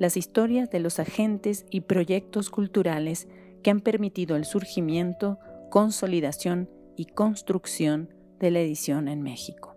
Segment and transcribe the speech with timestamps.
[0.00, 3.28] las historias de los agentes y proyectos culturales
[3.62, 5.38] que han permitido el surgimiento,
[5.70, 9.76] consolidación y construcción de la edición en México.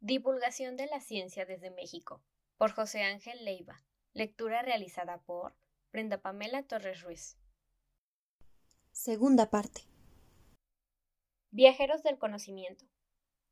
[0.00, 2.22] Divulgación de la ciencia desde México,
[2.58, 3.82] por José Ángel Leiva.
[4.12, 5.54] Lectura realizada por
[5.92, 7.38] Brenda Pamela Torres Ruiz.
[8.92, 9.80] Segunda parte.
[11.52, 12.84] Viajeros del Conocimiento.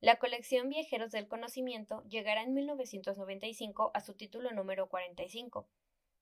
[0.01, 5.69] La colección Viajeros del Conocimiento llegará en 1995 a su título número 45.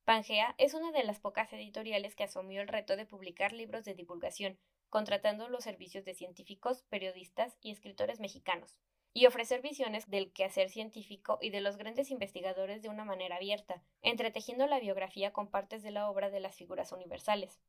[0.07, 3.93] Pangea es una de las pocas editoriales que asumió el reto de publicar libros de
[3.93, 8.79] divulgación, contratando los servicios de científicos, periodistas y escritores mexicanos,
[9.13, 13.83] y ofrecer visiones del quehacer científico y de los grandes investigadores de una manera abierta,
[14.01, 17.61] entretejiendo la biografía con partes de la obra de las figuras universales.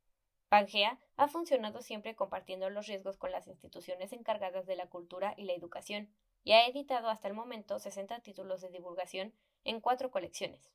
[0.50, 5.44] Pangea ha funcionado siempre compartiendo los riesgos con las instituciones encargadas de la cultura y
[5.44, 6.10] la educación,
[6.44, 9.34] y ha editado hasta el momento 60 títulos de divulgación
[9.66, 10.72] en cuatro colecciones.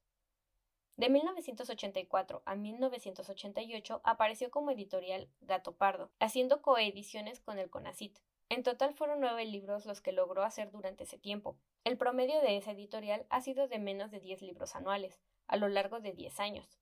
[0.97, 8.19] De 1984 a 1988 apareció como editorial Gato Pardo, haciendo coediciones con el CONACIT.
[8.51, 11.57] En total fueron nueve libros los que logró hacer durante ese tiempo.
[11.85, 15.69] El promedio de esa editorial ha sido de menos de 10 libros anuales, a lo
[15.69, 16.82] largo de 10 años.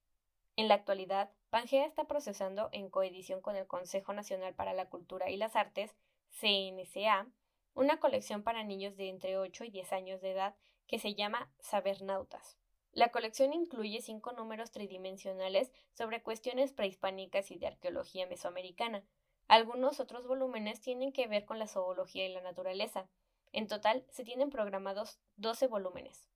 [0.61, 5.31] En la actualidad, Pangea está procesando en coedición con el Consejo Nacional para la Cultura
[5.31, 5.97] y las Artes,
[6.39, 7.27] CNCA,
[7.73, 10.55] una colección para niños de entre 8 y 10 años de edad
[10.87, 12.59] que se llama Sabernautas.
[12.93, 19.03] La colección incluye cinco números tridimensionales sobre cuestiones prehispánicas y de arqueología mesoamericana.
[19.49, 23.09] Algunos otros volúmenes tienen que ver con la zoología y la naturaleza.
[23.53, 26.29] En total, se tienen programados 12 volúmenes.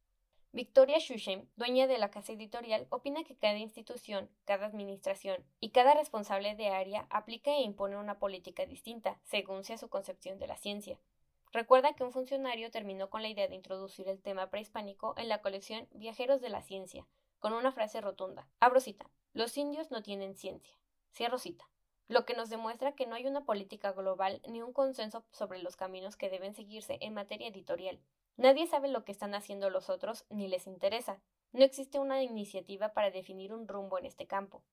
[0.54, 5.94] Victoria Shushem, dueña de la casa editorial, opina que cada institución, cada administración y cada
[5.94, 10.56] responsable de área aplica e impone una política distinta, según sea su concepción de la
[10.56, 11.00] ciencia.
[11.50, 15.42] Recuerda que un funcionario terminó con la idea de introducir el tema prehispánico en la
[15.42, 17.04] colección Viajeros de la Ciencia,
[17.40, 18.46] con una frase rotunda.
[18.60, 19.10] Abro cita.
[19.32, 20.78] Los indios no tienen ciencia.
[21.12, 21.68] Cierro cita.
[22.08, 25.76] Lo que nos demuestra que no hay una política global ni un consenso sobre los
[25.76, 28.00] caminos que deben seguirse en materia editorial,
[28.36, 31.20] Nadie sabe lo que están haciendo los otros ni les interesa.
[31.52, 34.64] No existe una iniciativa para definir un rumbo en este campo.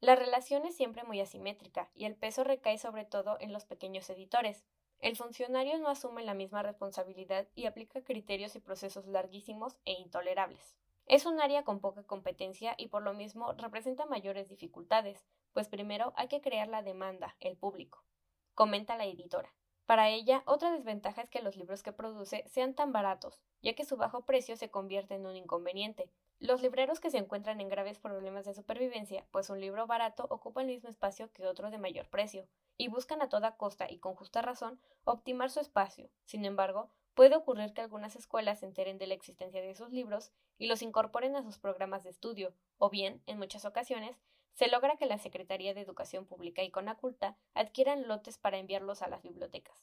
[0.00, 4.08] La relación es siempre muy asimétrica y el peso recae sobre todo en los pequeños
[4.08, 4.64] editores.
[5.00, 10.78] El funcionario no asume la misma responsabilidad y aplica criterios y procesos larguísimos e intolerables.
[11.08, 15.24] Es un área con poca competencia y por lo mismo representa mayores dificultades,
[15.54, 18.04] pues primero hay que crear la demanda, el público,
[18.52, 19.54] comenta la editora.
[19.86, 23.86] Para ella, otra desventaja es que los libros que produce sean tan baratos, ya que
[23.86, 26.10] su bajo precio se convierte en un inconveniente.
[26.40, 30.60] Los libreros que se encuentran en graves problemas de supervivencia, pues un libro barato ocupa
[30.60, 34.14] el mismo espacio que otro de mayor precio, y buscan a toda costa y con
[34.14, 36.10] justa razón optimar su espacio.
[36.26, 40.30] Sin embargo, puede ocurrir que algunas escuelas se enteren de la existencia de sus libros
[40.56, 44.16] y los incorporen a sus programas de estudio, o bien, en muchas ocasiones,
[44.52, 49.08] se logra que la Secretaría de Educación Pública y Conaculta adquieran lotes para enviarlos a
[49.08, 49.74] las bibliotecas.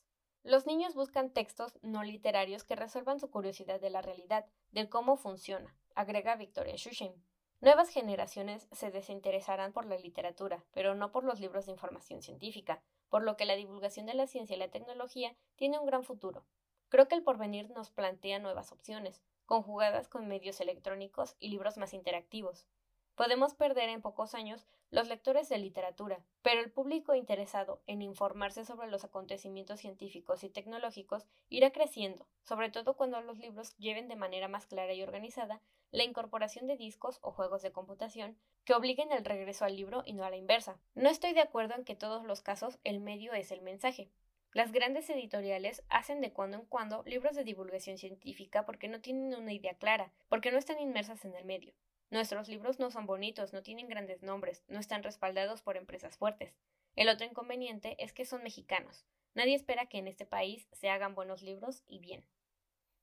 [0.43, 5.17] Los niños buscan textos no literarios que resuelvan su curiosidad de la realidad, de cómo
[5.17, 7.21] funciona, agrega Victoria Shushin.
[7.59, 12.81] Nuevas generaciones se desinteresarán por la literatura, pero no por los libros de información científica,
[13.09, 16.45] por lo que la divulgación de la ciencia y la tecnología tiene un gran futuro.
[16.89, 21.93] Creo que el porvenir nos plantea nuevas opciones, conjugadas con medios electrónicos y libros más
[21.93, 22.67] interactivos.
[23.15, 28.65] Podemos perder en pocos años los lectores de literatura, pero el público interesado en informarse
[28.65, 34.15] sobre los acontecimientos científicos y tecnológicos irá creciendo, sobre todo cuando los libros lleven de
[34.15, 35.61] manera más clara y organizada
[35.91, 40.13] la incorporación de discos o juegos de computación que obliguen el regreso al libro y
[40.13, 40.77] no a la inversa.
[40.93, 44.11] No estoy de acuerdo en que todos los casos el medio es el mensaje.
[44.55, 49.35] Las grandes editoriales hacen de cuando en cuando libros de divulgación científica porque no tienen
[49.35, 51.73] una idea clara, porque no están inmersas en el medio.
[52.09, 56.55] Nuestros libros no son bonitos, no tienen grandes nombres, no están respaldados por empresas fuertes.
[56.95, 59.05] El otro inconveniente es que son mexicanos.
[59.33, 62.25] Nadie espera que en este país se hagan buenos libros y bien.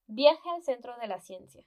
[0.06, 1.66] Viaje al centro de la ciencia.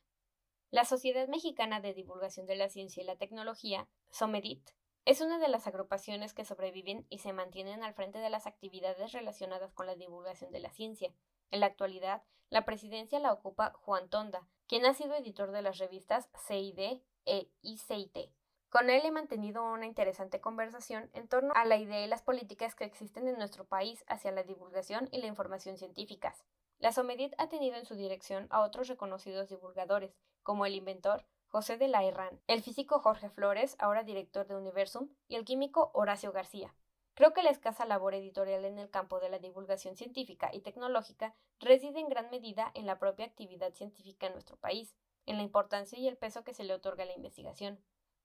[0.71, 4.67] La Sociedad Mexicana de Divulgación de la Ciencia y la Tecnología, SOMEDIT,
[5.05, 9.11] es una de las agrupaciones que sobreviven y se mantienen al frente de las actividades
[9.11, 11.13] relacionadas con la divulgación de la ciencia.
[11.51, 15.77] En la actualidad, la presidencia la ocupa Juan Tonda, quien ha sido editor de las
[15.77, 18.31] revistas CID, e ICIT.
[18.69, 22.75] Con él he mantenido una interesante conversación en torno a la idea y las políticas
[22.75, 26.43] que existen en nuestro país hacia la divulgación y la información científicas.
[26.79, 31.25] La Somedit ha tenido en su dirección a otros reconocidos divulgadores, como el inventor
[31.55, 35.89] José de la Herrán, el físico Jorge Flores, ahora director de Universum, y el químico
[35.93, 36.75] Horacio García.
[37.13, 41.33] Creo que la escasa labor editorial en el campo de la divulgación científica y tecnológica
[41.61, 45.97] reside en gran medida en la propia actividad científica en nuestro país, en la importancia
[45.97, 47.79] y el peso que se le otorga a la investigación.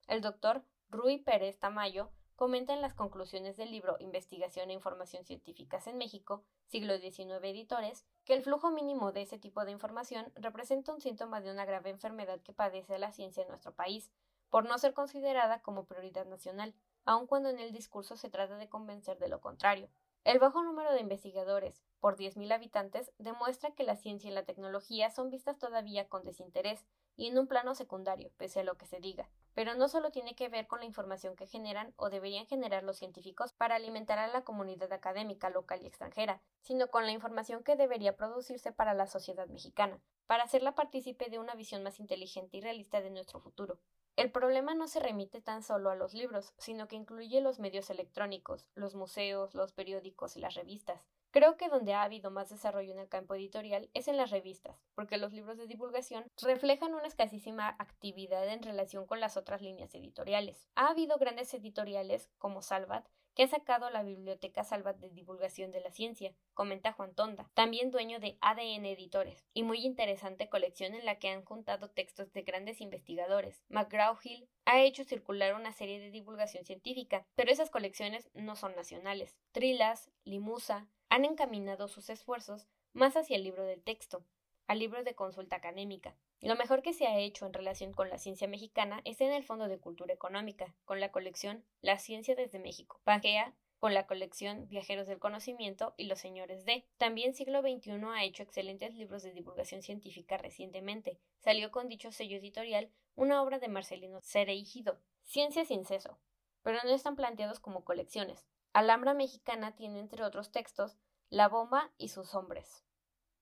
[0.09, 2.11] El doctor Rui Pérez Tamayo
[2.41, 8.07] comenta en las conclusiones del libro Investigación e Información Científicas en México, siglo XIX Editores,
[8.25, 11.91] que el flujo mínimo de ese tipo de información representa un síntoma de una grave
[11.91, 14.11] enfermedad que padece la ciencia en nuestro país,
[14.49, 18.71] por no ser considerada como prioridad nacional, aun cuando en el discurso se trata de
[18.71, 19.91] convencer de lo contrario.
[20.25, 25.11] El bajo número de investigadores por 10.000 habitantes demuestra que la ciencia y la tecnología
[25.11, 28.99] son vistas todavía con desinterés y en un plano secundario, pese a lo que se
[28.99, 29.29] diga.
[29.55, 32.99] Pero no solo tiene que ver con la información que generan o deberían generar los
[32.99, 37.77] científicos para alimentar a la comunidad académica local y extranjera, sino con la información que
[37.77, 42.61] debería producirse para la sociedad mexicana, para hacerla partícipe de una visión más inteligente y
[42.61, 43.79] realista de nuestro futuro.
[44.17, 47.91] El problema no se remite tan solo a los libros, sino que incluye los medios
[47.91, 51.09] electrónicos, los museos, los periódicos y las revistas.
[51.33, 54.77] Creo que donde ha habido más desarrollo en el campo editorial es en las revistas,
[54.97, 59.95] porque los libros de divulgación reflejan una escasísima actividad en relación con las otras líneas
[59.95, 60.69] editoriales.
[60.75, 63.07] Ha habido grandes editoriales como Salvat
[63.43, 68.21] ha sacado la Biblioteca Salvat de Divulgación de la Ciencia, comenta Juan Tonda, también dueño
[68.21, 72.81] de ADN Editores, y muy interesante colección en la que han juntado textos de grandes
[72.81, 73.63] investigadores.
[73.69, 79.39] McGraw-Hill ha hecho circular una serie de divulgación científica, pero esas colecciones no son nacionales.
[79.53, 84.25] Trilas, Limusa, han encaminado sus esfuerzos más hacia el libro del texto,
[84.71, 86.15] al libro de consulta académica.
[86.41, 89.43] Lo mejor que se ha hecho en relación con la ciencia mexicana es en el
[89.43, 93.01] Fondo de Cultura Económica, con la colección La Ciencia desde México.
[93.03, 96.87] Pangea con la colección Viajeros del Conocimiento y Los Señores de.
[96.99, 101.19] También Siglo XXI ha hecho excelentes libros de divulgación científica recientemente.
[101.41, 106.21] Salió con dicho sello editorial una obra de Marcelino Cereijido, Ciencia sin seso,
[106.63, 108.47] pero no están planteados como colecciones.
[108.73, 110.97] Alhambra Mexicana tiene entre otros textos
[111.29, 112.85] La bomba y sus hombres,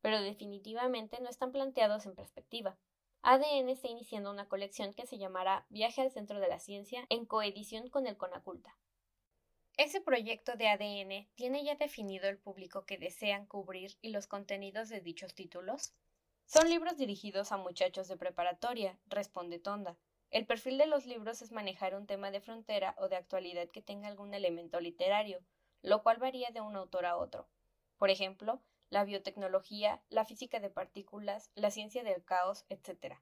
[0.00, 2.77] pero definitivamente no están planteados en perspectiva.
[3.23, 7.27] ADN está iniciando una colección que se llamará Viaje al Centro de la Ciencia en
[7.27, 8.77] coedición con el Conaculta.
[9.77, 14.89] Ese proyecto de ADN tiene ya definido el público que desean cubrir y los contenidos
[14.89, 15.95] de dichos títulos.
[16.47, 19.97] Son libros dirigidos a muchachos de preparatoria, responde Tonda,
[20.31, 23.81] el perfil de los libros es manejar un tema de frontera o de actualidad que
[23.81, 25.41] tenga algún elemento literario,
[25.81, 27.49] lo cual varía de un autor a otro.
[27.97, 33.17] Por ejemplo, la biotecnología, la física de partículas, la ciencia del caos, etc.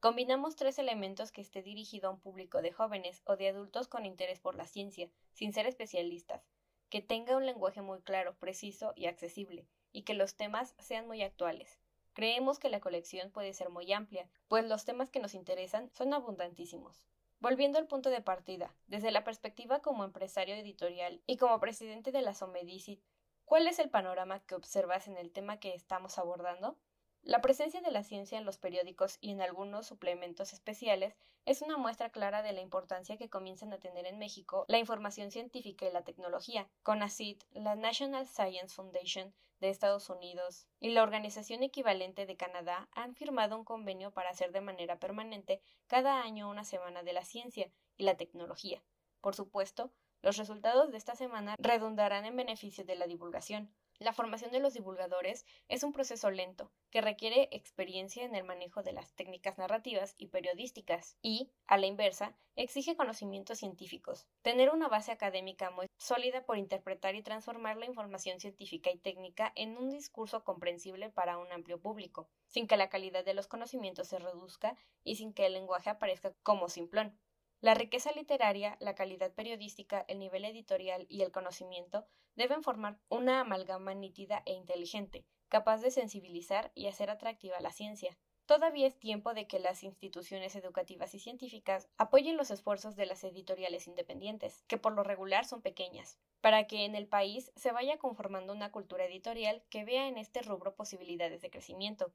[0.00, 4.06] Combinamos tres elementos que esté dirigido a un público de jóvenes o de adultos con
[4.06, 6.46] interés por la ciencia, sin ser especialistas,
[6.88, 11.22] que tenga un lenguaje muy claro, preciso y accesible, y que los temas sean muy
[11.22, 11.78] actuales.
[12.12, 16.14] Creemos que la colección puede ser muy amplia, pues los temas que nos interesan son
[16.14, 17.04] abundantísimos.
[17.40, 22.22] Volviendo al punto de partida, desde la perspectiva como empresario editorial y como presidente de
[22.22, 23.00] la Somedicit,
[23.48, 26.76] ¿cuál es el panorama que observas en el tema que estamos abordando?
[27.22, 31.78] La presencia de la ciencia en los periódicos y en algunos suplementos especiales es una
[31.78, 35.92] muestra clara de la importancia que comienzan a tener en México la información científica y
[35.92, 36.68] la tecnología.
[36.82, 43.14] CONACYT, la National Science Foundation de Estados Unidos y la organización equivalente de Canadá han
[43.14, 47.72] firmado un convenio para hacer de manera permanente cada año una semana de la ciencia
[47.96, 48.82] y la tecnología.
[49.22, 49.90] Por supuesto,
[50.22, 53.72] los resultados de esta semana redundarán en beneficio de la divulgación.
[54.00, 58.84] La formación de los divulgadores es un proceso lento, que requiere experiencia en el manejo
[58.84, 64.28] de las técnicas narrativas y periodísticas y, a la inversa, exige conocimientos científicos.
[64.42, 69.52] Tener una base académica muy sólida por interpretar y transformar la información científica y técnica
[69.56, 74.06] en un discurso comprensible para un amplio público, sin que la calidad de los conocimientos
[74.06, 77.18] se reduzca y sin que el lenguaje aparezca como simplón.
[77.60, 83.40] La riqueza literaria, la calidad periodística, el nivel editorial y el conocimiento deben formar una
[83.40, 88.16] amalgama nítida e inteligente, capaz de sensibilizar y hacer atractiva la ciencia.
[88.46, 93.24] Todavía es tiempo de que las instituciones educativas y científicas apoyen los esfuerzos de las
[93.24, 97.98] editoriales independientes, que por lo regular son pequeñas, para que en el país se vaya
[97.98, 102.14] conformando una cultura editorial que vea en este rubro posibilidades de crecimiento,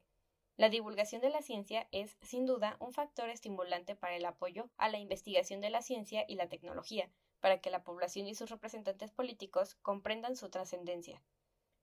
[0.56, 4.88] la divulgación de la ciencia es, sin duda, un factor estimulante para el apoyo a
[4.88, 9.10] la investigación de la ciencia y la tecnología, para que la población y sus representantes
[9.10, 11.20] políticos comprendan su trascendencia.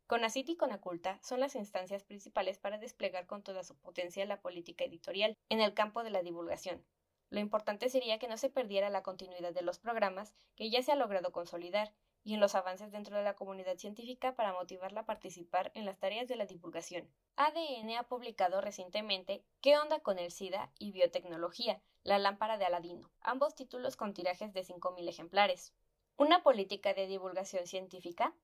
[0.08, 4.86] CONACIT y CONACULTA son las instancias principales para desplegar con toda su potencia la política
[4.86, 6.86] editorial en el campo de la divulgación.
[7.30, 10.92] Lo importante sería que no se perdiera la continuidad de los programas que ya se
[10.92, 15.06] ha logrado consolidar y en los avances dentro de la comunidad científica para motivarla a
[15.06, 17.10] participar en las tareas de la divulgación.
[17.36, 21.82] ADN ha publicado recientemente ¿Qué onda con el SIDA y biotecnología?
[22.04, 25.74] La lámpara de Aladino, ambos títulos con tirajes de 5.000 ejemplares.
[26.18, 28.36] ¿Una política de divulgación científica?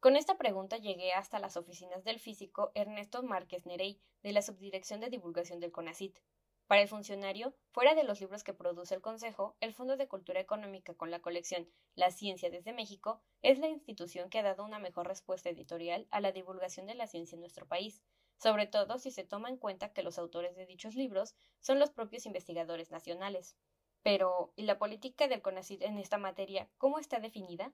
[0.00, 5.00] Con esta pregunta llegué hasta las oficinas del físico Ernesto Márquez Nerey, de la Subdirección
[5.00, 6.18] de Divulgación del CONACIT.
[6.66, 10.40] Para el funcionario, fuera de los libros que produce el Consejo, el Fondo de Cultura
[10.40, 14.80] Económica con la colección La Ciencia desde México es la institución que ha dado una
[14.80, 18.02] mejor respuesta editorial a la divulgación de la ciencia en nuestro país,
[18.36, 21.90] sobre todo si se toma en cuenta que los autores de dichos libros son los
[21.90, 23.56] propios investigadores nacionales.
[24.02, 27.72] Pero, ¿y la política del CONACYT en esta materia cómo está definida?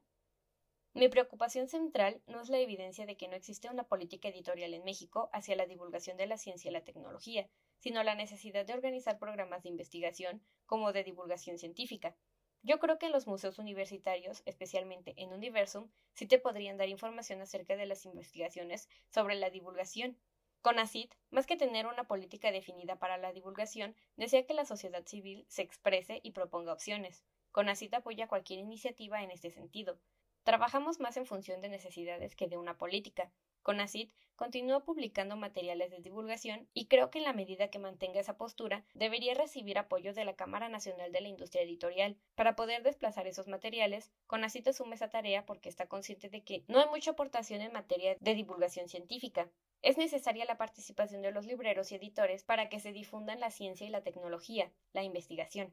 [0.95, 4.85] Mi preocupación central no es la evidencia de que no existe una política editorial en
[4.85, 9.19] México hacia la divulgación de la ciencia y la tecnología, sino la necesidad de organizar
[9.19, 12.15] programas de investigación como de divulgación científica.
[12.61, 17.41] Yo creo que en los museos universitarios, especialmente en Universum, sí te podrían dar información
[17.41, 20.19] acerca de las investigaciones sobre la divulgación.
[20.61, 25.47] CONACIT, más que tener una política definida para la divulgación, desea que la sociedad civil
[25.49, 27.25] se exprese y proponga opciones.
[27.51, 29.99] CONACIT apoya cualquier iniciativa en este sentido.
[30.45, 33.31] Trabajamos más en función de necesidades que de una política.
[33.63, 38.37] CONACIT continúa publicando materiales de divulgación y creo que en la medida que mantenga esa
[38.37, 42.17] postura debería recibir apoyo de la Cámara Nacional de la Industria Editorial.
[42.35, 46.81] Para poder desplazar esos materiales, CONACIT asume esa tarea porque está consciente de que no
[46.81, 49.49] hay mucha aportación en materia de divulgación científica.
[49.81, 53.87] Es necesaria la participación de los libreros y editores para que se difundan la ciencia
[53.87, 55.73] y la tecnología, la investigación.